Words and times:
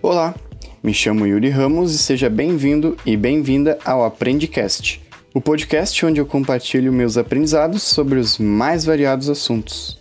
Olá, 0.00 0.32
me 0.80 0.94
chamo 0.94 1.26
Yuri 1.26 1.48
Ramos 1.48 1.92
e 1.92 1.98
seja 1.98 2.30
bem-vindo 2.30 2.96
e 3.04 3.16
bem-vinda 3.16 3.76
ao 3.84 4.04
Aprendicast, 4.04 5.02
o 5.34 5.40
podcast 5.40 6.06
onde 6.06 6.20
eu 6.20 6.26
compartilho 6.26 6.92
meus 6.92 7.18
aprendizados 7.18 7.82
sobre 7.82 8.16
os 8.16 8.38
mais 8.38 8.84
variados 8.84 9.28
assuntos. 9.28 9.98